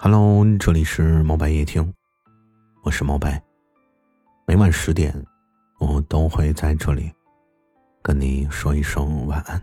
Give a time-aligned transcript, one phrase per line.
[0.00, 1.92] Hello，这里是毛白夜听，
[2.84, 3.42] 我是毛白。
[4.46, 5.12] 每晚十点，
[5.80, 7.12] 我都会在这里
[8.00, 9.60] 跟你说一声晚安。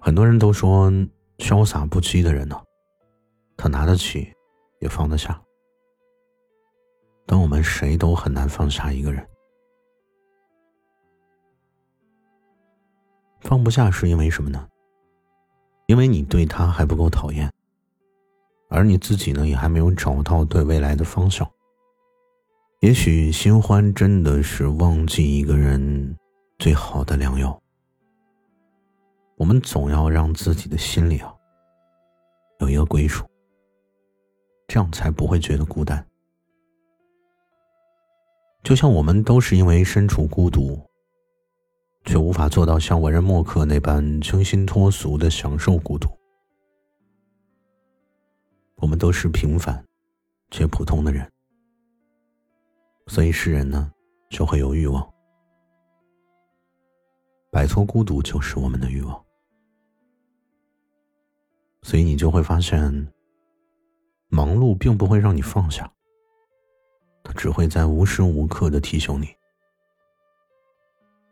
[0.00, 0.90] 很多人都说，
[1.36, 2.58] 潇洒不羁的人呢，
[3.58, 4.32] 他拿得起，
[4.80, 5.38] 也放得下。
[7.26, 9.28] 但我们谁都很难放下一个人。
[13.42, 14.68] 放不下是因为什么呢？
[15.86, 17.50] 因为你对他还不够讨厌，
[18.70, 21.46] 而你自己呢也还没有找到对未来的方向。
[22.80, 26.16] 也许新欢真的是忘记一个人
[26.58, 27.60] 最好的良药。
[29.36, 31.34] 我们总要让自己的心里啊
[32.60, 33.28] 有一个归属，
[34.68, 36.04] 这样才不会觉得孤单。
[38.62, 40.80] 就像我们都是因为身处孤独。
[42.04, 46.08] 却无法做到像文人墨客那般清新脱俗的享受孤独。
[48.76, 49.84] 我们都是平凡
[50.50, 51.30] 且普通的人，
[53.06, 53.92] 所以世人呢
[54.28, 55.08] 就会有欲望。
[57.50, 59.24] 摆脱孤独就是我们的欲望，
[61.82, 62.80] 所以你就会发现，
[64.28, 65.92] 忙碌并不会让你放下，
[67.22, 69.28] 它只会在无时无刻的提醒你。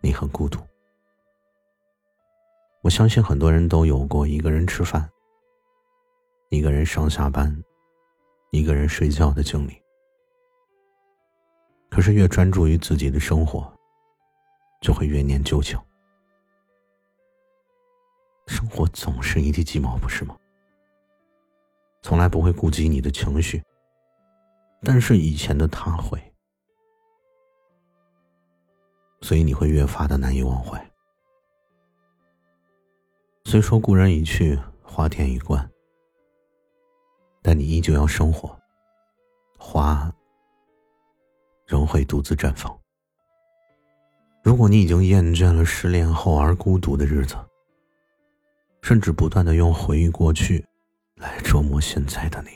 [0.02, 0.58] 你很孤独，
[2.82, 5.06] 我相信很多人都有过一个人吃饭、
[6.48, 7.54] 一个人上下班、
[8.50, 9.80] 一个人睡觉的经历。
[11.90, 13.70] 可是越专注于自己的生活，
[14.80, 15.78] 就会越念旧情。
[18.46, 20.34] 生活总是一地鸡毛，不是吗？
[22.00, 23.62] 从来不会顾及你的情绪，
[24.82, 26.29] 但是以前的他会。
[29.20, 30.90] 所以你会越发的难以忘怀。
[33.44, 35.68] 虽说故人已去，花田已关，
[37.42, 38.56] 但你依旧要生活，
[39.58, 40.12] 花
[41.66, 42.78] 仍会独自绽放。
[44.42, 47.36] 如果你已经厌倦了失恋后而孤独的日子，
[48.82, 50.64] 甚至不断的用回忆过去
[51.16, 52.50] 来折磨现在的你，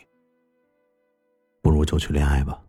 [1.61, 2.61] 不如就去恋爱吧。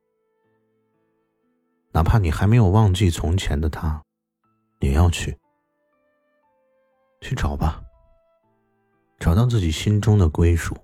[1.95, 4.03] 哪怕你还没有忘记从前的他，
[4.81, 5.39] 也要去，
[7.22, 7.81] 去找吧。
[9.17, 10.75] 找到自己心中的归属。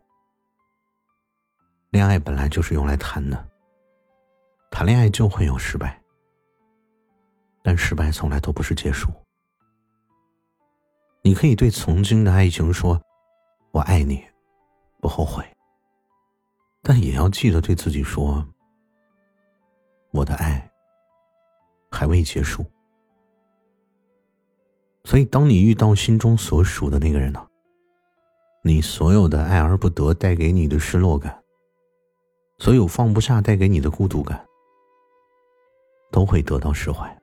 [1.89, 3.45] 恋爱本来就是用来谈的，
[4.71, 6.01] 谈恋爱就会有失败，
[7.61, 9.09] 但失败从来都不是结束。
[11.23, 12.97] 你可以对曾经的爱情说
[13.71, 14.25] ：“我爱你，
[15.01, 15.45] 不后悔。”
[16.81, 18.47] 但也要记得对自己说
[20.11, 20.65] ：“我的爱。”
[22.01, 22.65] 还未结束，
[25.03, 27.47] 所以当你遇到心中所属的那个人呢，
[28.63, 31.43] 你所有的爱而不得带给你的失落感，
[32.57, 34.43] 所有放不下带给你的孤独感，
[36.11, 37.15] 都会得到释怀。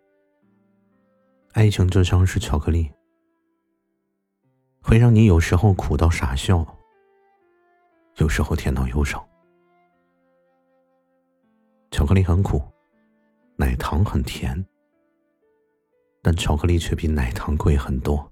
[1.55, 2.89] 爱情就像是巧克力，
[4.81, 6.65] 会让你有时候苦到傻笑，
[8.19, 9.21] 有时候甜到忧伤。
[11.91, 12.63] 巧克力很苦。
[13.61, 14.65] 奶糖很甜，
[16.23, 18.31] 但巧克力却比奶糖贵很多。